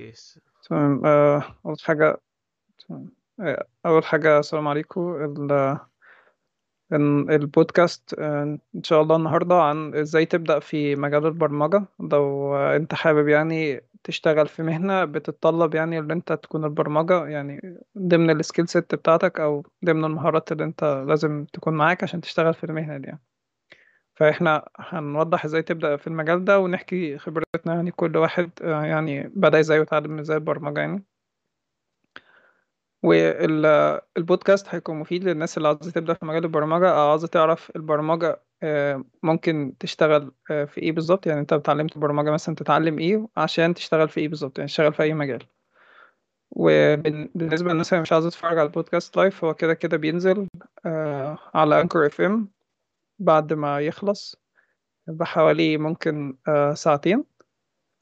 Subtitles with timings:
[0.00, 1.06] كيس تمام
[1.66, 2.20] أول حاجة
[3.86, 5.78] أول حاجة السلام عليكم ال-
[6.92, 13.28] ال- البودكاست إن شاء الله النهاردة عن إزاي تبدأ في مجال البرمجة لو أنت حابب
[13.28, 18.94] يعني تشتغل في مهنة بتتطلب يعني إن أنت تكون البرمجة يعني ضمن ال skill set
[18.94, 23.20] بتاعتك أو ضمن المهارات اللي أنت لازم تكون معاك عشان تشتغل في المهنة دي يعني.
[24.20, 29.60] فإحنا هنوضح إزاي تبدأ في المجال ده ونحكي خبرتنا يعني كل واحد آه، يعني بدأ
[29.60, 31.04] إزاي وتعلم إزاي البرمجة يعني.
[33.02, 39.04] والبودكاست هيكون مفيد للناس اللي عاوزة تبدأ في مجال البرمجة أو عاوزة تعرف البرمجة آه،
[39.22, 41.26] ممكن تشتغل آه، في إيه بالظبط.
[41.26, 44.58] يعني أنت اتعلمت برمجة مثلا تتعلم إيه عشان تشتغل في إيه بالظبط.
[44.58, 45.46] يعني تشتغل في أي مجال.
[46.50, 50.48] وبالنسبة للناس اللي مش عاوزة تتفرج على البودكاست live هو كده كده بينزل
[51.54, 52.59] على Anchor FM
[53.20, 54.36] بعد ما يخلص
[55.06, 57.24] بحوالي ممكن آه، ساعتين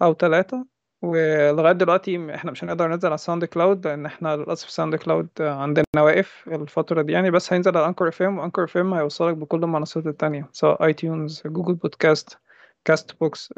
[0.02, 0.66] أو ثلاثة
[1.02, 7.02] ولغاية دلوقتي إحنا مش هنقدر ننزل على SoundCloud لأن إحنا للأسف SoundCloud عندنا واقف الفترة
[7.02, 7.30] دي يعني.
[7.30, 11.74] بس هينزل على Anchor FM و Anchor FM هيوصلك بكل المنصات التانية سواء iTunes Google
[11.74, 12.38] Podcasts
[12.84, 13.54] Castbox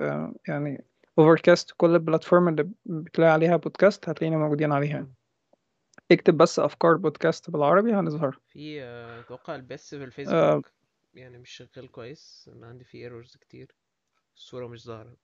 [0.48, 0.84] يعني
[1.18, 5.06] Overcast كل ال platform اللي بتلاقي عليها بودكاست هتلاقينا موجودين عليها.
[6.12, 8.38] اكتب بس أفكار بودكاست بالعربي هنظهر.
[8.48, 10.79] في آه، أتوقع البث في آه، الفيسبوك
[11.14, 13.74] يعني مش شغال كويس أنا عندي فيه errors كتير
[14.36, 15.16] الصورة مش ظاهرة.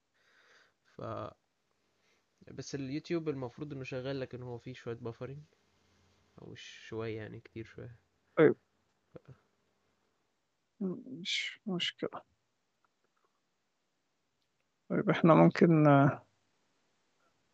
[0.97, 1.01] ف
[2.53, 5.42] بس اليوتيوب المفروض إنه شغال لكن هو فيه شوية buffering
[6.42, 7.98] أو مش شوية يعني كتير شوية.
[8.37, 8.55] طيب.
[10.81, 12.23] مش مشكلة.
[14.89, 15.84] طيب إحنا ممكن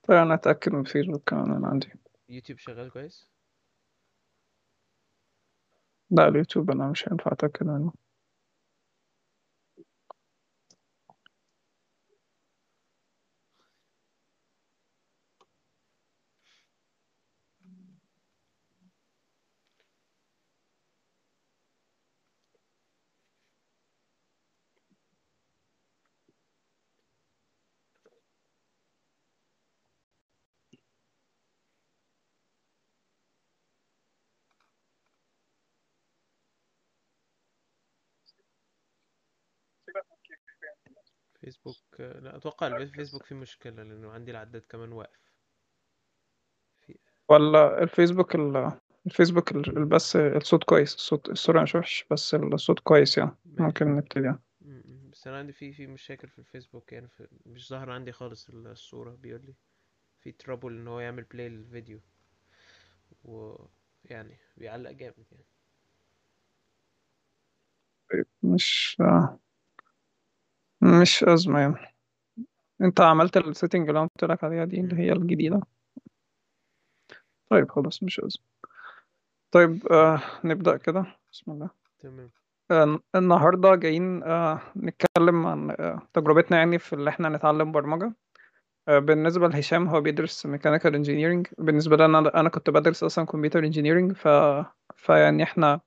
[0.02, 1.92] طيب أنا أتأكد من فيسبوك كمان أنا عندي.
[2.28, 3.30] يوتيوب شغال كويس؟
[6.10, 7.92] لا اليوتيوب أنا مش هينفع أتأكد منه.
[41.40, 45.32] فيسبوك آه، لا أتوقع الفيسبوك فيه مشكلة لأنه عندي العداد كمان واقف.
[46.86, 46.98] في
[47.28, 48.72] ولا الفيسبوك ال...
[49.06, 53.36] الفيسبوك ال- بس الصوت كويس الصوت الصورة مش وحش بس الصوت كويس يعني.
[53.44, 54.42] ممكن نبتدي يعني.
[55.12, 59.10] بس أنا عندي في في مشاكل في الفيسبوك يعني في مش ظاهر عندي خالص الصورة
[59.10, 59.54] بيقول لي
[60.20, 62.00] في trouble إن هو يعمل play للفيديو
[63.24, 65.44] ويعني بيعلق جامد يعني.
[68.42, 68.96] مش
[70.82, 71.74] مش أزمة يعني.
[72.82, 74.98] أنت عملت ال setting اللي أنا قلت لك عليها دي اللي.
[74.98, 75.60] هي الجديدة.
[77.50, 78.44] طيب خلاص مش أزمة.
[79.50, 81.06] طيب آه نبدأ كده.
[81.32, 81.70] بسم الله.
[81.98, 82.30] تمام.
[82.70, 88.14] آه النهاردة جايين آه نتكلم عن آه تجربتنا يعني في اللي إحنا نتعلم برمجة.
[88.88, 93.58] آه بالنسبة لهشام هو بيدرس mechanical engineering بالنسبة لي أنا أنا كنت بدرس أصلا computer
[93.64, 94.28] engineering ف
[94.96, 95.80] فيعني إحنا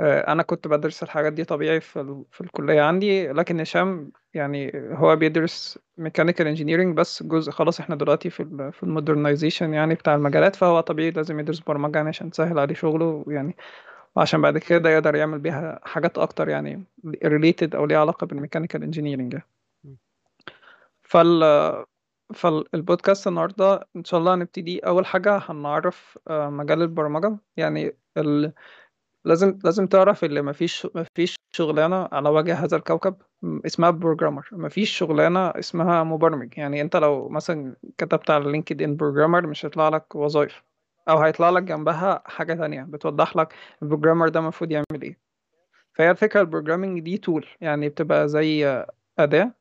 [0.00, 2.24] أنا كنت بدرس الحاجات دي طبيعي في ال...
[2.30, 8.30] في الكلية عندي لكن هشام يعني هو بيدرس mechanical engineering بس جزء خلاص إحنا دلوقتي
[8.30, 8.72] في ال...
[8.72, 12.74] في ال modernization يعني بتاع المجالات فهو طبيعي لازم يدرس برمجة يعني عشان تسهل عليه
[12.74, 13.56] شغله يعني
[14.16, 16.84] وعشان بعد كده يقدر يعمل بيها حاجات أكتر يعني
[17.24, 19.38] related أو ليها علاقة بال mechanical engineering
[19.84, 19.94] م.
[21.02, 21.84] فال
[22.34, 27.96] فالبودكاست النهارده إن شاء الله هنبتدي أول حاجة هنعرف آه، مجال البرمجة يعني
[29.24, 33.16] لازم لازم تعرف اللي مفيش مفيش شغلانة على وجه هذا الكوكب
[33.66, 36.58] اسمها programmer مفيش شغلانة اسمها مبرمج.
[36.58, 40.62] يعني انت لو مثلا كتبت على LinkedIn programmer مش هيطلع لك وظائف.
[41.08, 42.82] أو هيطلع لك جنبها حاجة تانية.
[42.82, 45.18] بتوضح لك ال programmer ده المفروض يعمل إيه.
[45.94, 48.84] فهي الفكرة ال programming دي tool يعني بتبقى زي
[49.18, 49.54] أداة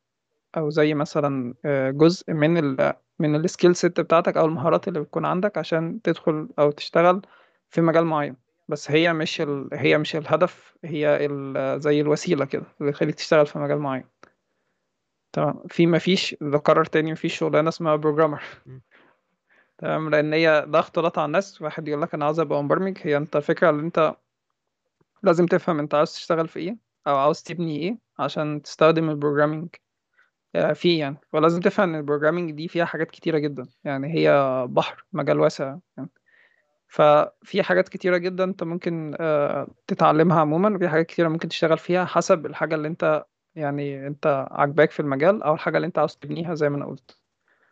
[0.57, 4.99] أو زي مثلا آه، جزء من ال من ال skill set بتاعتك أو المهارات اللي
[4.99, 7.21] بتكون عندك عشان تدخل أو تشتغل
[7.69, 8.48] في مجال معين.
[8.69, 9.69] بس هي مش ال...
[9.73, 11.81] هي مش الهدف هي ال...
[11.81, 14.05] زي الوسيلة كده اللي تخليك تشتغل في مجال معين.
[15.33, 18.43] تمام؟ في ما فيش بكرر تاني مفيش شغلانة اسمها programmer.
[19.77, 21.61] تمام؟ لأن هي ده اختلاط على الناس.
[21.61, 22.97] واحد يقول لك أنا عاوز أبقى مبرمج.
[23.01, 24.15] هي أنت الفكرة اللي أنت
[25.23, 26.77] لازم تفهم أنت عاوز تشتغل في إيه
[27.07, 29.69] أو عاوز تبني إيه عشان تستخدم ال programming
[30.55, 31.17] آه، في يعني.
[31.33, 33.67] ولازم تفهم إن ال programming دي فيها حاجات كتيرة جدا.
[33.83, 36.09] يعني هي بحر مجال واسع يعني.
[36.89, 42.05] ففي حاجات كتيرة جدا أنت ممكن آه، تتعلمها عموما وفي حاجات كتيرة ممكن تشتغل فيها
[42.05, 43.25] حسب الحاجة اللي أنت
[43.55, 47.17] يعني أنت عاجباك في المجال أو الحاجة اللي أنت عاوز تبنيها زي ما أنا قلت.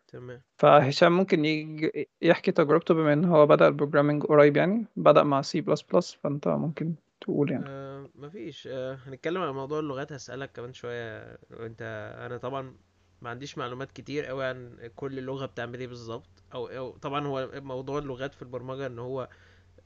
[0.08, 0.42] تمام.
[0.58, 5.42] فهشام ممكن يجي يحكي تجربته بما إن هو بدأ ال programming قريب يعني بدأ مع
[5.42, 7.66] سي بلس بلس فأنت ممكن تقول يعني.
[7.68, 8.68] آه مفيش.
[8.72, 11.38] آه هنتكلم عن موضوع اللغات هسألك كمان شوية.
[11.52, 11.82] وانت
[12.26, 12.76] أنا طبعا
[13.22, 17.50] ما عنديش معلومات كتير قوي عن كل لغة بتعمل إيه بالظبط أو, أو طبعا هو
[17.54, 19.30] موضوع اللغات في البرمجة إن هو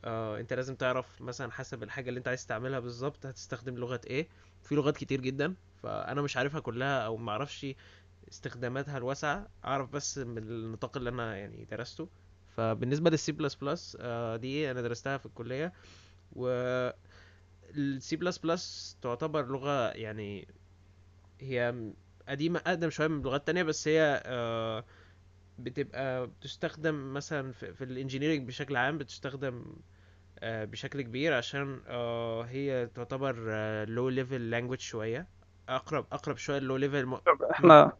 [0.06, 4.28] آه أنت لازم تعرف مثلا حسب الحاجة اللي أنت عايز تعملها بالظبط هتستخدم لغة إيه.
[4.64, 7.68] في لغات كتير جدا فأنا مش عارفها كلها أو ما أعرفش
[8.32, 12.10] استخداماتها الواسعة أعرف بس من النطاق اللي أنا يعني درسته.
[12.58, 13.96] فبالنسبة للسي بلس بلس
[14.36, 15.74] دي أنا درستها في الكلية.
[16.34, 16.48] و
[17.76, 20.48] السي بلس بلس تعتبر لغة يعني
[21.42, 21.92] هي
[22.30, 24.86] قديمة أقدم شوية من لغات تانية بس هي آه،
[25.60, 27.84] بتبقى بتستخدم مثلا في, في
[28.40, 29.66] بشكل عام بتستخدم
[30.40, 33.36] آه، بشكل كبير عشان آه، هي تعتبر
[33.86, 35.28] low level language شوية
[35.70, 37.18] أقرب أقرب شوية low level م...
[37.52, 37.98] إحنا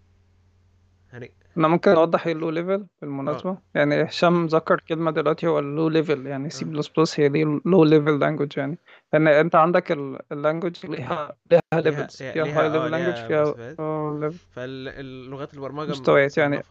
[1.12, 1.32] هني...
[1.52, 2.88] إحنا ممكن نوضح إيه ال low level آه.
[3.02, 7.20] بالمناسبة يعني هشام ذكر كلمة دلوقتي هو ال low level يعني C آه plus plus
[7.20, 8.78] هي دي low level language يعني.
[9.14, 9.92] لأن أنت عندك
[10.32, 13.44] ال language ليها ليها levels فيها high آه level language فيها
[13.80, 16.62] آه، level- فاللغات البرمجة مستويات يعني.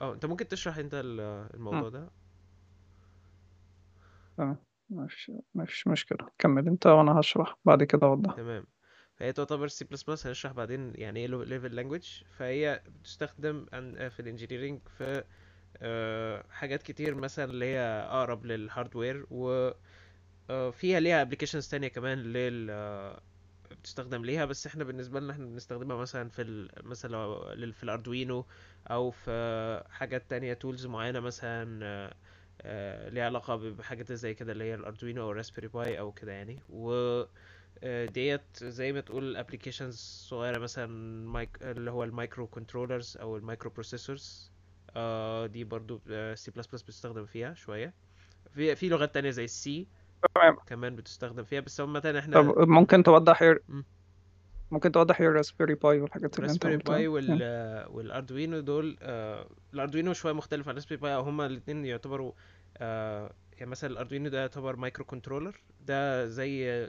[0.00, 1.88] آه أنت ممكن تشرح أنت ال- الموضوع مم.
[1.88, 2.08] ده؟
[4.36, 4.56] تمام.
[4.90, 6.28] مفيش مفيش مشكلة.
[6.38, 7.56] كمل أنت وأنا هشرح.
[7.64, 8.32] بعد كده أوضح.
[8.34, 8.64] تمام.
[9.16, 12.04] فهي تعتبر سي بلس بلس هنشرح بعدين يعني إيه level language
[12.38, 13.64] فهي بتستخدم
[14.08, 15.24] في ال engineering في
[15.82, 17.78] آه، حاجات كتير مثلا اللي هي
[18.10, 23.20] أقرب لل hardware وفيها ليها applications تانية كمان لل آه،
[23.70, 24.44] بتستخدم ليها.
[24.44, 26.70] بس إحنا بالنسبة لنا إحنا بنستخدمها مثلا في ال...
[26.82, 28.46] مثلا في ال Arduino
[28.90, 32.14] أو في حاجات تانية tools معينة مثلا آه،
[32.62, 35.98] آه، ليها علاقة ب- بحاجات زي كده اللي هي ال Arduino أو ال Raspberry Pi
[35.98, 36.58] أو كده يعني.
[36.70, 37.28] و آه،
[38.12, 39.96] ديت زي ما تقول applications
[40.28, 40.86] صغيرة مثلا
[41.26, 44.50] mic- اللي هو ال microcontrollers أو ال microprocessors
[45.46, 46.00] دي برضو
[46.34, 47.94] سي بلس بلس بتستخدم فيها شوية.
[48.54, 49.86] في في لغات تانية زي ال C
[50.34, 50.56] تمام.
[50.66, 53.84] كمان بتستخدم فيها بس عامة إحنا طب ممكن توضح مم.
[54.70, 57.42] ممكن توضح إيه ال Raspberry Pi والحاجات اللي أنت Raspberry Pi وال
[57.88, 62.32] وال Arduino دول آه ال Arduino شوية مختلف عن Raspberry Pi أو هما الاثنين يعتبروا
[62.76, 66.88] آه يعني مثلا ال Arduino ده يعتبر microcontroller ده زي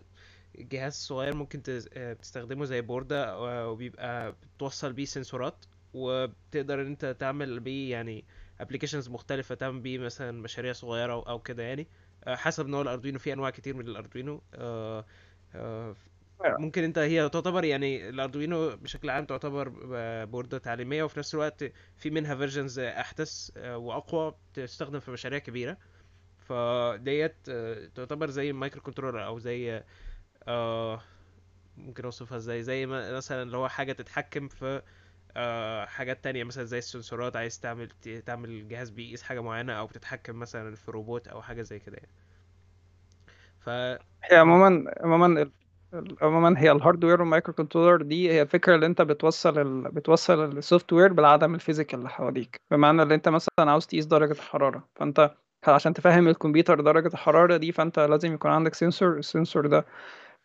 [0.57, 1.61] جهاز صغير ممكن
[1.93, 7.59] آه، تستخدمه زي board ة آه، وبيبقى بتوصل بيه sensor ات وبتقدر إن أنت تعمل
[7.59, 8.25] بيه يعني
[8.59, 11.87] applications مختلفة تعمل بيه مثلا مشاريع صغيرة أو كده يعني.
[12.23, 14.41] آه، حسب نوع ال Arduino في أنواع كتير من ال Arduino.
[16.43, 19.71] ممكن أنت هي تعتبر يعني ال Arduino بشكل عام تعتبر
[20.25, 25.77] board ة تعليمية وفي نفس الوقت في منها versions أحدث وأقوى تستخدم في مشاريع كبيرة.
[26.37, 27.35] فديت
[27.95, 29.83] تعتبر زي ال microcontroller أو زي
[30.47, 31.01] آه
[31.77, 32.63] ممكن اوصفها إزاي.
[32.63, 34.81] زي ما مثلا اللي هو حاجة تتحكم في
[35.37, 37.89] آه حاجات تانية مثلا زي ال sensor ات عايز تعمل
[38.25, 42.09] تعمل جهاز بيقيس حاجة معينة أو بتتحكم مثلا في روبوت أو حاجة زي كده يعني.
[43.59, 43.69] ف
[44.23, 44.37] هي.
[44.37, 45.49] عموما عموما
[46.21, 49.91] عموما هي ال hardware وال microcontroller دي هي الفكرة اللي أنت بتوصل ال...
[49.91, 52.61] بتوصل ال software بالعالم ال physical اللي حواليك.
[52.71, 54.87] بمعنى اللي أنت مثلا عاوز تقيس درجة الحرارة.
[54.95, 55.35] فأنت
[55.67, 59.85] عشان تفهم الكمبيوتر درجة الحرارة دي فأنت لازم يكون عندك sensor ال sensor ده.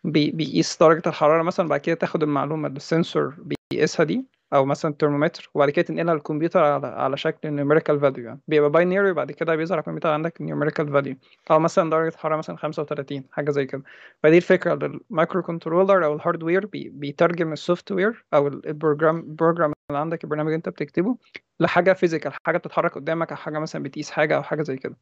[0.05, 0.31] بي...
[0.31, 3.35] بيقيس درجه الحراره مثلا بعد كده تاخد المعلومة اللي ال sensor
[3.73, 8.41] بيقيسها دي أو مثلا ترمومتر وبعد كده تنقلها للكمبيوتر على على شكل numerical value يعني.
[8.49, 11.17] بيبقى binary وبعد كده بيظهر على الكمبيوتر عندك numerical value
[11.51, 13.83] أو مثلا درجة حرارة مثلا 35 حاجة زي كده.
[14.23, 19.17] فدي الفكرة ال microcontroller أو ال hardware بي بيترجم ال software أو ال- ال program
[19.19, 21.17] ال program اللي عندك البرنامج اللي أنت بتكتبه
[21.61, 24.97] لحاجة physical حاجة بتتحرك قدامك أو حاجة مثلا بتقيس حاجة أو حاجة زي كده.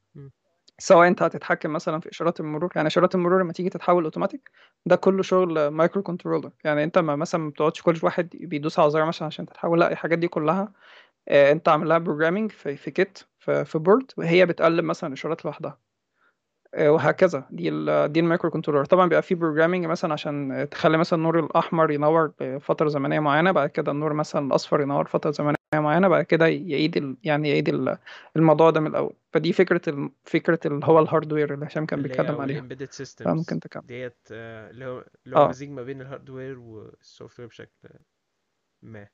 [0.80, 4.50] سواء انت هتتحكم مثلا في إشارات المرور يعني إشارات المرور لما تيجي تتحول أوتوماتيك
[4.87, 6.52] ده كله شغل microcontroller.
[6.64, 9.92] يعني أنت ما مثلا ما بتقعدش كل واحد بيدوس على زر مثلا عشان تتحول لا
[9.92, 10.72] الحاجات دي كلها
[11.28, 15.46] آه، أنت عامل لها programming في في kit في في board وهي بتقلب مثلا إشارات
[15.46, 15.78] لوحدها.
[16.79, 17.47] وهكذا.
[17.50, 18.85] دي ال دي ال microcontroller.
[18.85, 23.69] طبعا بيبقى فيه programming مثلا عشان تخلي مثلا النور الأحمر ينور فتره زمنية معينة بعد
[23.71, 27.99] كده النور مثلا الأصفر ينور فتره زمنية معينة بعد كده يعيد ال يعني يعيد ال-
[28.37, 29.15] الموضوع ده من الأول.
[29.33, 32.57] فدي فكرة ال فكرة اللي هو ال hardware اللي هشام كان بيتكلم عليها.
[32.57, 33.87] ال embedded systems تكمل.
[33.87, 35.49] ديت آه، اللي هو آه.
[35.49, 37.89] مزيج ما بين ال hardware وال software بشكل
[38.83, 39.09] ما.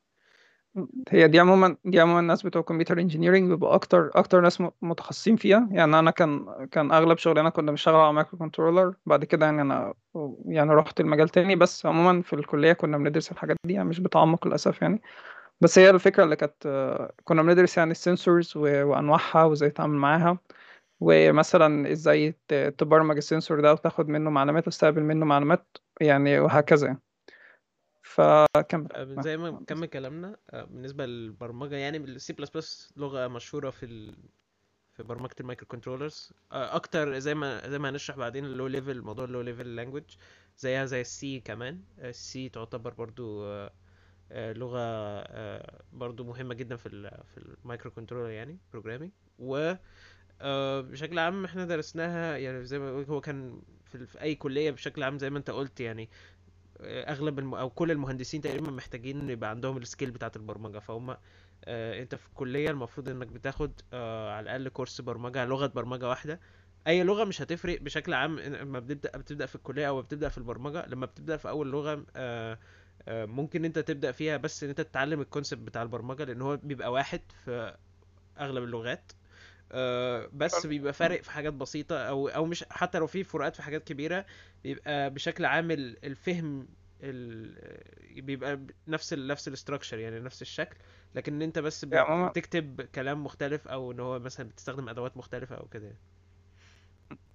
[1.10, 5.68] هي دي عموما دي عموما الناس بتوع computer engineering بيبقوا أكتر أكتر ناس متخصصين فيها.
[5.70, 9.94] يعني أنا كان كان أغلب شغلي أنا كنا بنشتغل على microcontroller بعد كده يعني أنا
[10.46, 11.56] يعني رحت المجال تاني.
[11.56, 13.72] بس عموما في الكلية كنا بندرس الحاجات دي.
[13.74, 15.02] يعني مش بتعمق للأسف يعني.
[15.60, 16.68] بس هي الفكرة اللي كانت
[17.24, 20.38] كنا بندرس يعني ال sensors وأنواعها وإزاي تتعامل معاها.
[21.00, 22.34] ومثلا إزاي
[22.78, 25.76] تبرمج ال sensor ده وتاخد منه معلومات وتستقبل منه معلومات.
[26.00, 27.05] يعني وهكذا يعني.
[28.16, 28.92] فكمل.
[28.92, 33.70] آه، زي ما نكمل كلامنا آه، بالنسبة للبرمجة يعني ال C plus plus لغة مشهورة
[33.70, 34.14] في ال...
[34.92, 39.24] في برمجة ال microcontrollers أكتر زي ما زي ما هنشرح بعدين ال low level موضوع
[39.24, 40.04] ال low level language
[40.58, 41.80] زيها زي ال C كمان.
[41.98, 43.72] السي تعتبر برضو آه،
[44.32, 49.74] آه، لغة آه، برضو مهمة جدا في ال في ال microcontroller يعني programming و
[50.40, 55.02] آه، بشكل عام إحنا درسناها يعني زي ما هو كان في, في أي كلية بشكل
[55.02, 56.08] عام زي ما انت قلت يعني
[56.82, 57.54] أغلب الم...
[57.54, 60.78] أو كل المهندسين تقريبا محتاجين إن يبقى عندهم ال skill بتاعة البرمجة.
[60.78, 61.10] فهم
[61.64, 66.40] آه، أنت في الكليه المفروض إنك بتاخد آه، على الأقل course برمجة لغة برمجة واحدة.
[66.86, 70.86] أي لغة مش هتفرق بشكل عام لما بتبدأ بتبدأ في الكلية أو بتبدأ في البرمجة.
[70.86, 72.58] لما بتبدأ في أول لغة آه،
[73.08, 76.92] آه، ممكن أنت تبدأ فيها بس إن أنت تتعلم الكونسيبت بتاع البرمجة لأن هو بيبقى
[76.92, 77.76] واحد في
[78.40, 79.12] أغلب اللغات.
[79.12, 79.25] آه،
[80.32, 83.84] بس بيبقى فارق في حاجات بسيطة أو أو مش حتى لو في فروقات في حاجات
[83.84, 84.26] كبيرة
[84.64, 86.68] بيبقى بشكل عام ال- الفهم
[87.02, 87.56] ال...
[88.22, 89.26] بيبقى ب- نفس ال...
[89.26, 90.76] نفس الاستراكشر يعني نفس الشكل
[91.14, 91.92] لكن أنت بس بت...
[91.92, 95.98] يعني بتكتب كلام مختلف أو إن هو مثلا بتستخدم أدوات مختلفة أو كده يعني.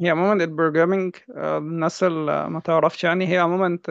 [0.02, 3.90] هي عموما البروجرامينج آه، الناس اللي ما تعرفش يعني هي عموما أنت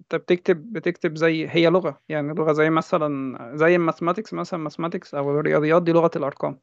[0.00, 5.14] أنت بتكتب بتكتب زي هي لغة يعني لغة زي مثلا زي ال mathematics مثلا mathematics
[5.14, 6.60] أو الرياضيات دي لغة الأرقام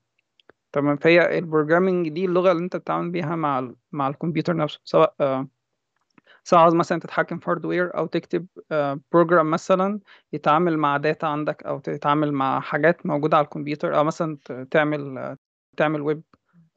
[0.72, 0.98] تمام.
[0.98, 3.76] فهي ال programming دي اللغة اللي انت بتتعامل بيها مع ال...
[3.92, 5.48] مع الكمبيوتر نفسه سواء آه،
[6.44, 8.48] سواء عاوز مثلا تتحكم في hardware أو تكتب
[9.12, 10.00] program مثلا
[10.34, 14.38] يتعامل مع data عندك أو تتعامل مع حاجات موجودة على الكمبيوتر أو مثلا
[14.72, 15.38] تعمل آه،
[15.78, 16.22] تعمل web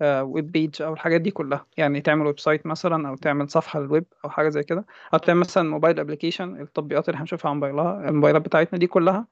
[0.03, 1.67] web page أو الحاجات دي كلها.
[1.77, 4.87] يعني تعمل website مثلا أو تعمل صفحة للويب أو حاجة زي كده.
[5.15, 9.27] أو تعمل مثلا mobile application التطبيقات اللي هنشوفها على موبايلها الموبايلات بتاعتنا دي كلها آه،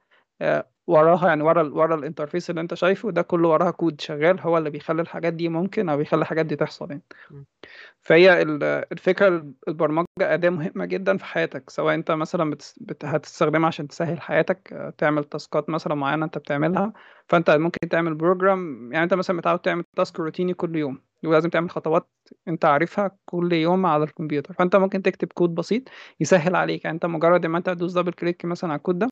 [0.87, 4.57] وراها يعني ورا ورا ال interface اللي انت شايفه ده كله وراها كود شغال هو
[4.57, 7.03] اللي بيخلي الحاجات دي ممكن أو بيخلي الحاجات دي تحصل يعني.
[8.01, 12.49] فهي ال- الفكرة البرمجة أداة مهمة جدا في حياتك سواء أنت مثلا.
[12.49, 13.05] بت...
[13.05, 16.93] هتستخدمها عشان تسهل حياتك آه، تعمل task ات مثلا معينة أنت بتعملها
[17.29, 21.69] فأنت ممكن تعمل program يعني أنت مثلا متعود تعمل task روتيني كل يوم ولازم تعمل
[21.69, 22.09] خطوات
[22.47, 25.83] أنت عارفها كل يوم على الكمبيوتر فأنت ممكن تكتب كود بسيط
[26.19, 29.09] يسهل عليك يعني أنت مجرد ما أنت تدوس double click مثلا على الكود ده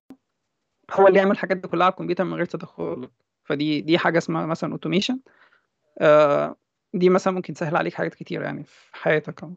[0.92, 3.10] هو اللي يعمل الحاجات دي كلها على الكمبيوتر من غير تدخل.
[3.44, 5.20] فدي دي حاجة اسمها مثلا automation
[6.02, 6.56] آه،
[6.94, 9.44] دي مثلا ممكن تسهل عليك حاجات كتير يعني في حياتك.
[9.44, 9.54] أهو.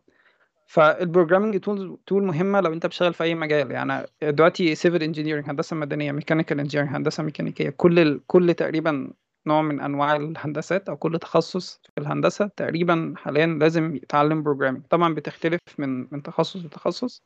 [0.66, 3.70] فال programming tool tool مهمة لو انت بتشتغل في أي مجال.
[3.70, 8.26] يعني دلوقتي civil engineering هندسة مدنية mechanical engineering هندسة ميكانيكيه كل ال...
[8.26, 9.12] كل تقريبا
[9.46, 15.14] نوع من أنواع الهندسات أو كل تخصص في الهندسة تقريبا حاليا لازم يتعلم programming طبعا
[15.14, 17.22] بتختلف من من تخصص لتخصص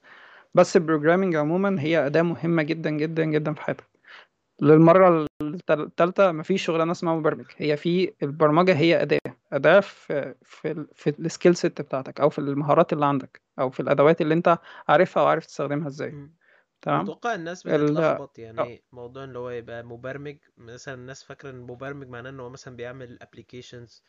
[0.55, 3.94] بس ال programming عموما هي أداة مهمة جدا جدا جدا في حياتك.
[4.63, 5.27] للمرة
[5.71, 7.47] الثالثة مفيش شغلانة اسمها مبرمج.
[7.57, 9.19] هي في البرمجة هي أداة.
[9.53, 13.81] أداة في في في ال skill set بتاعتك أو في المهارات اللي عندك أو في
[13.81, 14.59] الأدوات اللي أنت
[14.89, 16.11] عارفها وعارف تستخدمها إزاي.
[16.11, 16.35] م.
[16.83, 21.51] تمام؟ أتوقع الناس ال بتتلخبط آه، يعني موضوع إن هو يبقى مبرمج مثلا الناس فاكرة
[21.51, 24.03] إن مبرمج معناه إن هو مثلا بيعمل applications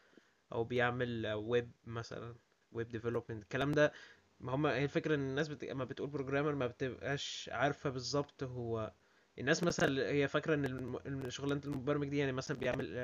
[0.51, 2.35] أو بيعمل ويب مثلا
[2.71, 3.93] web development الكلام ده
[4.39, 5.63] ما هم هي الفكرة إن الناس بت...
[5.63, 8.93] لما بتقول programmer ما بتبقاش عارفة بالظبط هو
[9.39, 10.53] الناس مثلا هي فاكرة
[11.07, 12.97] إن شغلانة المبرمج دي يعني مثلا بيعمل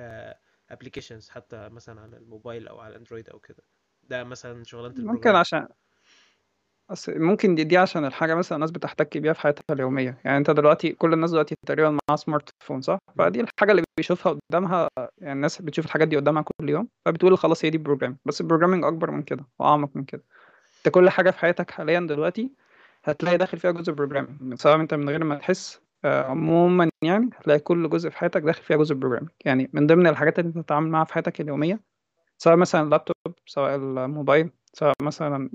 [0.69, 3.63] applications حتى مثلا على الموبايل أو على ال Android أو كده.
[4.03, 5.67] ده مثلا شغلانة ممكن عشان
[6.89, 10.17] أصل ممكن دي, دي عشان الحاجة مثلا الناس بتحتك بيها في حياتها اليومية.
[10.25, 14.89] يعني أنت دلوقتي كل الناس دلوقتي تقريبا معاها smartphone صح؟ فدي الحاجة اللي بيشوفها قدامها
[14.97, 18.45] يعني الناس بتشوف الحاجات دي قدامها كل يوم فبتقول خلاص هي دي programming بس ال
[18.45, 20.23] programming أكبر من كده وأعمق من كده.
[20.77, 22.51] أنت كل حاجة في حياتك حاليا دلوقتي
[23.03, 27.59] هتلاقي داخل فيها جزء programming سواء أنت من غير ما تحس آه، عموما يعني هتلاقي
[27.59, 30.89] كل جزء في حياتك داخل فيها جزء programming يعني من ضمن الحاجات اللي انت بتتعامل
[30.89, 31.79] معاها في حياتك اليومية
[32.37, 35.49] سواء مثلا اللابتوب سواء الموبايل سواء مثلا.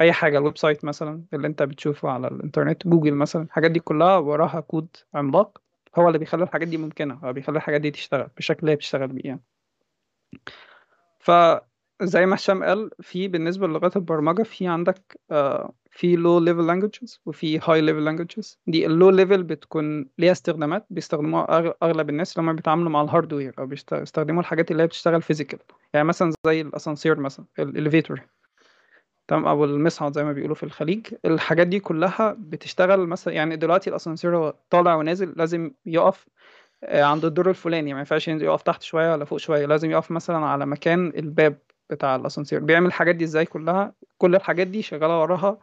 [0.00, 4.16] أي حاجة ال website مثلا اللي انت بتشوفه على الإنترنت جوجل مثلا الحاجات دي كلها
[4.16, 5.62] وراها كود عملاق
[5.98, 9.22] هو اللي بيخلي الحاجات دي ممكنة هو بيخلي الحاجات دي تشتغل بالشكل اللي بتشتغل بيه
[9.24, 9.42] يعني.
[11.18, 17.18] فزي ما هشام قال في بالنسبة للغات البرمجة في عندك آه، في low level languages
[17.26, 18.56] وفي high level languages.
[18.66, 23.64] دي ال low level بتكون ليها استخدامات بيستخدموها أغلب الناس لما بيتعاملوا مع ال hardware
[23.64, 25.58] بيست- بيستخدموا الحاجات اللي هي بتشتغل physical
[25.94, 28.20] يعني مثلا زي الأسانسير مثلا ال elevator
[29.28, 31.06] تمام؟ أو المصعد زي ما بيقولوا في الخليج.
[31.24, 36.26] الحاجات دي كلها بتشتغل مثلا يعني دلوقتي الأسانسير هو طالع ونازل لازم يقف
[36.84, 37.92] آه، عند الدور الفلاني.
[37.92, 39.66] ما ينفعش يقف تحت شوية ولا فوق شوية.
[39.66, 41.58] لازم يقف مثلا على مكان الباب.
[41.90, 42.60] بتاع الأسانسير.
[42.60, 45.58] بيعمل الحاجات دي إزاي كلها؟ كل الحاجات دي شغالة وراها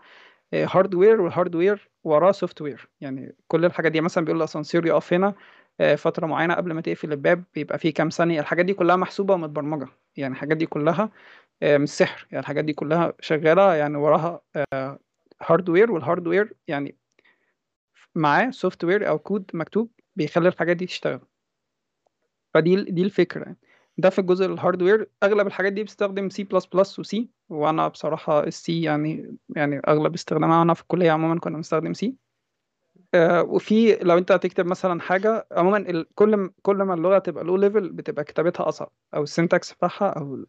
[0.53, 5.33] hardware وال hardware وراه software يعني كل الحاجات دي مثلا بيقول الأسانسير يقف هنا
[5.79, 8.39] آه، فترة معينة قبل ما تقفل الباب بيبقى فيه كام ثانية.
[8.39, 9.87] الحاجات دي كلها محسوبة ومتبرمجة.
[10.17, 11.09] يعني الحاجات دي كلها
[11.63, 14.41] آه، مش سحر يعني الحاجات دي كلها شغالة يعني وراها
[15.41, 16.95] hardware وال hardware يعني
[18.15, 21.19] معاه software أو كود مكتوب بيخلي الحاجات دي تشتغل.
[22.53, 23.57] فدي دي الفكرة يعني.
[23.97, 28.43] ده في الجزء ال hardware أغلب الحاجات دي بتستخدم سي بلس بلس وسي وأنا بصراحة
[28.43, 32.15] ال C يعني يعني أغلب استخدامها أنا في الكلية عموما كنا بنستخدم C
[33.13, 37.89] آه وفي لو أنت هتكتب مثلا حاجة عموما كل كل ما اللغة تبقى low level
[37.89, 40.45] بتبقى كتابتها أصعب أو ال syntax بتاعها أو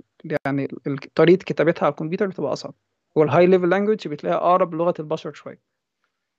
[0.46, 0.68] يعني
[1.14, 2.74] طريقة كتابتها على الكمبيوتر بتبقى أصعب.
[3.14, 5.60] وال high level language بتلاقيها أقرب لغة البشر شوية.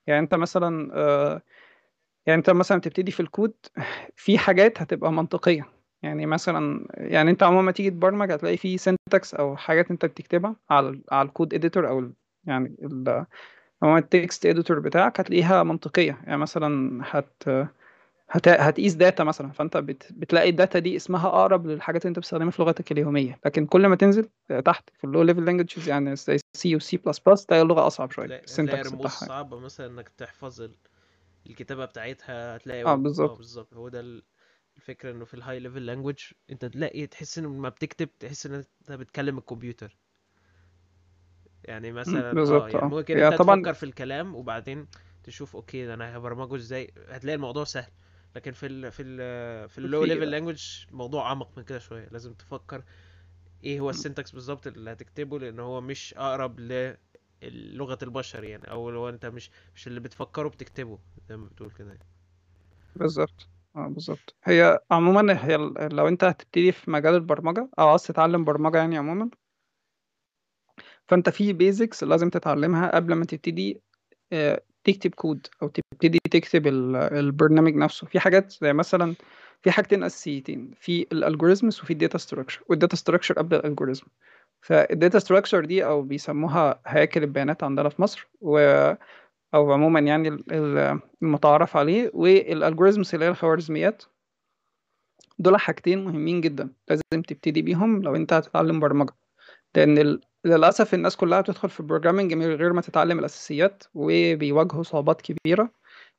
[0.08, 1.42] يعني أنت مثلا آه
[2.26, 3.54] يعني أنت مثلا تبتدي في الكود
[4.16, 5.79] في حاجات هتبقى منطقية.
[6.04, 10.56] يعني مثلا يعني أنت عموما ما تيجي تبرمج هتلاقي في syntax أو حاجات أنت بتكتبها
[10.70, 12.14] على على ال code editor أو ال-
[12.46, 13.26] يعني ال-
[13.84, 16.22] هو ال text editor بتاعك هتلاقيها منطقية.
[16.24, 17.44] يعني مثلا هت
[18.30, 18.48] هت...
[18.48, 19.52] هتقيس data مثلا.
[19.52, 20.08] فأنت بت...
[20.14, 23.40] بتلاقي ال data دي اسمها أقرب للحاجات اللي أنت بتستخدمها في لغتك اليومية.
[23.46, 24.30] لكن كل ما تنزل
[24.66, 28.12] تحت في ال low level languages يعني زي سي وسي بلس بلس تلاقي اللغة أصعب
[28.12, 28.26] شوية.
[28.26, 29.10] ال syntax بتاعها.
[29.10, 30.76] صعبة مثلا إنك تحفظ ال-
[31.48, 33.74] الكتابة بتاعتها هتلاقي آه آه بالظبط بالظبط.
[33.74, 34.24] هو ده ال-
[34.80, 36.20] الفكرة إنه في ال high level language
[36.50, 39.98] أنت تلاقي تحس ان لما بتكتب تحس إن أنت بتكلم الكمبيوتر.
[41.64, 42.88] يعني مثلا آه بالظبط يعني آه.
[42.88, 44.88] ممكن هي أنت طبعا تفكر في الكلام وبعدين
[45.24, 47.92] تشوف okay ده أنا هبرمجه إزاي؟ هتلاقي الموضوع سهل.
[48.36, 52.08] لكن في ال في ال في ال low level language الموضوع اعمق من كده شوية.
[52.12, 52.84] لازم تفكر
[53.64, 58.72] إيه هو ال syntax بالظبط اللي هتكتبه لأن هو مش أقرب للغة البشر يعني.
[58.72, 62.06] أو لو أنت مش مش اللي بتفكره بتكتبه زي ما بتقول كده يعني.
[62.96, 63.48] بالظبط.
[63.76, 64.36] آه بالظبط.
[64.44, 65.58] هي عموما هي
[65.92, 69.30] لو أنت هتبتدي في مجال البرمجة أو عايز تتعلم برمجة يعني عموما
[71.08, 73.82] فأنت في basics لازم تتعلمها قبل ما تبتدي
[74.34, 78.08] آه، تكتب كود أو تبتدي تكتب ال- البرنامج نفسه.
[78.08, 79.16] في حاجات زي مثلا
[79.62, 84.06] في حاجتين أساسيتين في الالجوريزمز وفي الداتا ستراكشر والداتا ستراكشر قبل الالجوريزم
[84.62, 88.60] فالداتا ستراكشر دي أو بيسموها هياكل البيانات عندنا في مصر و
[89.54, 94.04] أو عموما يعني ال- ال- المتعارف عليه وال algorithms اللي هي الخوارزميات
[95.40, 99.14] دول حاجتين مهمين جدا لازم تبتدي بيهم لو أنت هتتعلم برمجة
[99.76, 100.20] لأن.
[100.46, 105.72] للأسف الناس كلها بتدخل في ال programming من غير ما تتعلم الأساسيات وبيواجهوا صعوبات كبيرة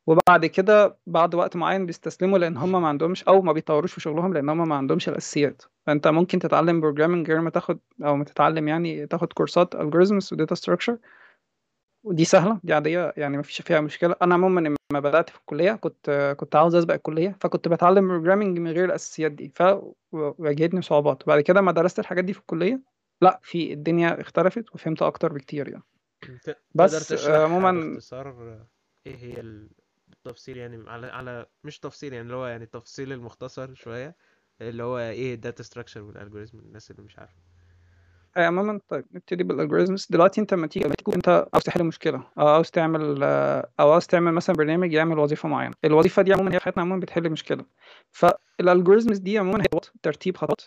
[0.07, 4.35] وبعد كده بعد وقت معين بيستسلموا لأن هم ما عندهمش أو ما بيطوروش في شغلهم
[4.35, 8.69] لأن هم ما عندهمش الأساسيات فأنت ممكن تتعلم programming غير ما تاخد أو ما تتعلم
[8.69, 10.99] يعني تاخد كورسات algorithms و data structure
[12.05, 14.17] ودي سهلة دي عادية يعني ما فيش فيها مشكلة.
[14.23, 18.71] أنا عموما لما بدأت في الكلية كنت كنت عاوز أسبق الكلية فكنت بتعلم programming من
[18.71, 19.53] غير الاساسيات دي
[20.13, 22.81] فواجهتني صعوبات بعد كده ما درست الحاجات دي في الكلية
[23.23, 25.85] لا في الدنيا اختلفت وفهمت أكتر بكتير يعني.
[26.75, 28.59] بس عموما باختصار
[29.07, 29.71] إيه هي ال-
[30.09, 34.17] بالتفصيل يعني؟ على على مش تفصيل يعني اللي هو يعني التفصيل المختصر شوية
[34.61, 37.35] اللي هو إيه ال data structure وال algorithm الناس اللي مش عارفة.
[37.37, 37.50] آه،
[38.37, 42.23] عموما طيب نبتدي بال algorithms دلوقتي أنت لما تيجي أنت عاوز تحل مشكلة.
[42.39, 45.75] أو عاوز تعمل آه، أو عاوز تعمل مثلا برنامج يعمل وظيفة معينة.
[45.85, 47.65] الوظيفة دي عموما هي في حياتنا عموما بتحل مشكلة.
[48.11, 50.61] فال algorithms دي عموما هي خطوات- ترتيب خطوات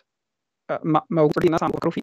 [0.69, 2.01] آه، موجود ناس عم بيفكروا فيه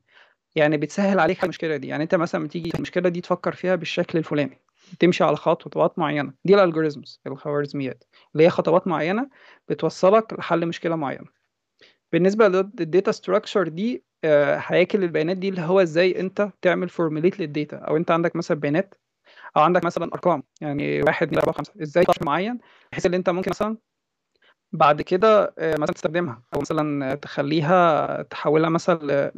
[0.56, 1.88] يعني بتسهل عليك المشكلة دي.
[1.88, 4.58] يعني أنت مثلا تيجي المشكلة دي تفكر فيها بالشكل الفلاني.
[4.98, 6.32] تمشي على خطوات معينة.
[6.44, 9.28] دي ال algorithms الخوارزميات اللي هي خطوات معينة
[9.68, 11.39] بتوصلك لحل مشكلة معينة.
[12.12, 17.40] بالنسبة لل data structure دي آه، هياكل البيانات دي اللي هو إزاي أنت تعمل formulate
[17.40, 17.76] لل data.
[17.76, 18.94] أو أنت عندك مثلا بيانات
[19.56, 20.42] أو عندك مثلا أرقام.
[20.60, 21.72] يعني واحد اتنين اربعه خمسة.
[21.82, 22.58] إزاي تعرف معين؟
[22.92, 23.76] بحيث إن أنت ممكن مثلا
[24.72, 26.42] بعد كده آه، مثلا تستخدمها.
[26.54, 29.32] أو مثلا تخليها تحولها مثلا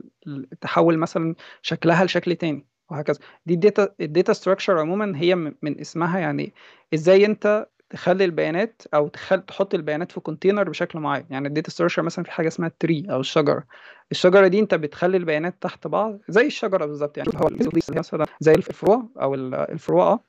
[0.61, 2.67] تحول مثلا شكلها لشكل تاني.
[2.91, 3.19] وهكذا.
[3.47, 6.55] دي ال data ال data structure عموما هي من اسمها يعني
[6.95, 9.41] إزاي أنت تخلي البيانات أو تخل...
[9.47, 11.25] تحط البيانات في container بشكل معين.
[11.31, 13.65] يعني ال data structure مثلا في حاجة اسمها ال tree أو الشجره
[14.11, 17.19] الشجره دي أنت بتخلي البيانات تحت بعض زي الشجره بالظبط.
[17.19, 17.49] يعني هو
[17.97, 20.25] مثلا زي الفروع أو ال- الفروع آه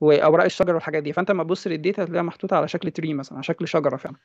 [0.00, 1.12] واوراق الشجر والحاجات دي.
[1.12, 4.16] فأنت لما تبص لل data هتلاقيها محطوطة على شكل tree مثلا على شكل شجره فعلا.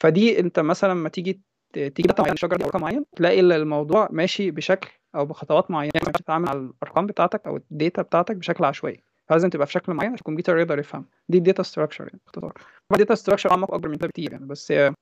[0.00, 1.40] فدي أنت مثلا لما تيجي
[1.72, 5.70] تيجي data معينه شجره دي أو رقم معين تلاقي ال- الموضوع ماشي بشكل أو بخطوات
[5.70, 5.92] معينة.
[5.94, 9.05] ينفعش تتعامل على الأرقام بتاعتك أو ال data بتاعتك بشكل عشوائي.
[9.28, 12.52] فلازم تبقى في شكل معين عشان الكمبيوتر يقدر يفهم دي ال data structure يعني باختصار
[12.92, 14.94] ال data structure اعمق اكبر من كده بكتير يعني بس آه،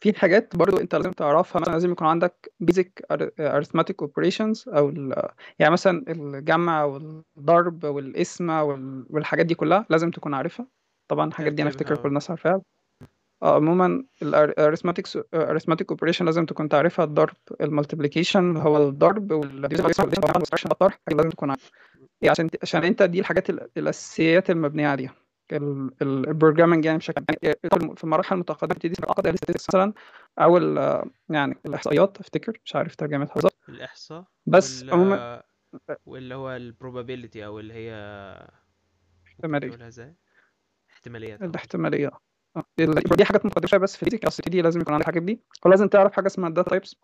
[0.00, 3.06] في حاجات برضو انت لازم تعرفها مثلا لازم يكون عندك basic
[3.42, 4.88] arithmetic operations أو
[5.58, 10.66] يعني مثلا الجمع والضرب والقسمة وال- والحاجات دي كلها لازم تكون عارفها
[11.08, 12.62] طبعا الحاجات دي أنا افتكر كل الناس عارفاها
[13.42, 15.06] آه، عموما الاريثماتيك
[15.36, 21.70] arithmetic اوبريشن لازم تكون تعرفها الضرب ال multiplication هو الضرب والطرح لازم تكون عارفها
[22.22, 25.14] يعني عشان عشان أنت دي الحاجات ال- الأساسيات المبنية عليها.
[26.02, 27.56] ال programming يعني بشكل يعني
[27.96, 28.76] في المراحل المتقدمه
[29.24, 29.92] ال statistics مثلا
[30.38, 30.56] أو
[31.28, 32.58] يعني الإحصائيات أفتكر.
[32.64, 33.56] مش عارف ترجمتها بالظبط.
[33.68, 35.42] الإحصاء بس عموما
[35.88, 37.92] وال واللي هو ال probability أو اللي هي
[39.26, 40.14] احتمالية؟
[40.90, 41.46] احتماليات آه.
[41.46, 42.10] الاحتمالية.
[42.56, 42.64] آه.
[43.16, 45.40] دي حاجات مقدسه بس في ال physics أصل دي لازم يكون عندك الحاجات دي.
[45.66, 46.96] ولازم تعرف حاجة اسمها ال data types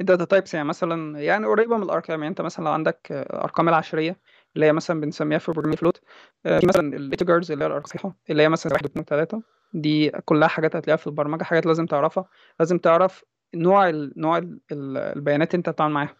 [0.00, 3.68] ال data types يعني مثلا يعني قريبة من الأرقام يعني انت مثلا عندك آه، أرقام
[3.68, 4.16] العشرية
[4.54, 6.00] اللي هي مثلا بنسميها في programming float
[6.44, 9.42] في مثلا ال integers اللي هي الأرقام الصحيحة اللي هي مثلا 1 2 3
[9.74, 12.24] دي كلها حاجات هتلاقيها في البرمجة حاجات لازم تعرفها.
[12.60, 16.16] لازم تعرف نوع ال نوع ال البيانات انت بتتعامل معاها.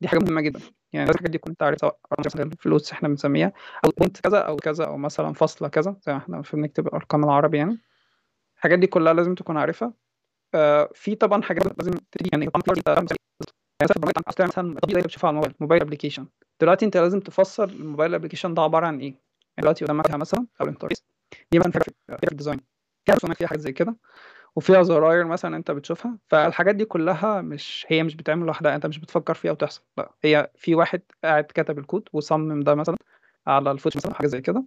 [0.00, 0.60] دي حاجة مهمة جدا.
[0.92, 1.98] يعني الحاجات دي تكون تعرف سواء
[2.36, 3.52] ال floats إحنا بنسميها
[3.84, 7.58] أو point كذا أو كذا أو مثلا فاصلة كذا زي ما إحنا بنكتب الأرقام العربي
[7.58, 7.78] يعني.
[8.56, 9.88] الحاجات دي كلها لازم تكون عارفها.
[9.88, 10.07] آه،
[10.94, 13.06] في طبعا حاجات لازم تبتدي يعني طبعا يعني
[13.82, 16.26] مثلا مثلا تطبيق زي اللي بتشوفه على الموبايل mobile application
[16.60, 19.20] دلوقتي انت لازم تفسر ال mobile application ده عبارة عن إيه؟ يعني
[19.58, 21.04] دلوقتي قدامك مثلا أو ال interface
[21.52, 21.70] دي فيها
[22.16, 22.60] في ال design
[23.34, 23.96] فيها حاجات زي كده.
[24.56, 26.18] وفيها زراير مثلا أنت بتشوفها.
[26.28, 29.82] فالحاجات دي كلها مش هي مش بتعمل لوحدها أنت مش بتفكر فيها وتحصل.
[29.98, 32.96] لا هي في واحد قاعد كتب الكود وصمم ده مثلا
[33.46, 34.64] على ال Photoshop مثلا حاجة زي كده.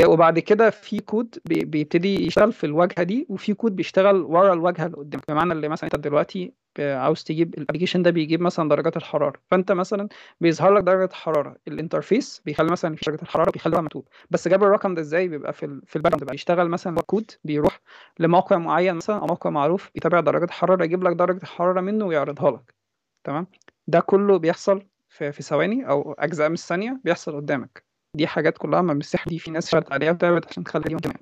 [0.00, 4.86] وبعد كده في كود بي- بيبتدي يشتغل في الواجهة دي وفي كود بيشتغل ورا الواجهة
[4.86, 8.68] اللي قدامك بمعنى اللي مثلا انت دلوقتي ب- عاوز تجيب ال application ده بيجيب مثلا
[8.68, 9.40] درجات الحرارة.
[9.50, 10.08] فانت مثلا
[10.40, 14.08] بيظهر لك درجة الحراره ال interface بيخلي مثلا في درجة الحرارة بيخليها مكتوب.
[14.30, 16.30] بس جاب الرقم ده إزاي؟ بيبقى في ال في ال background.
[16.30, 17.80] بيشتغل مثلا كود بيروح
[18.18, 22.50] لموقع معين مثلا أو موقع معروف يتابع درجات الحرارة يجيب لك درجة الحرارة منه ويعرضها
[22.50, 22.74] لك.
[23.24, 23.46] تمام؟
[23.86, 27.91] ده كله بيحصل في في ثواني أو أجزاء من الثانية بيحصل قدامك.
[28.16, 31.16] دي حاجات كلها ما بالسحر دي في ناس شغالة عليها وتعبت عشان تخلي اليوم كمان